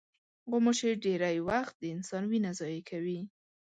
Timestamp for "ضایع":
2.59-2.81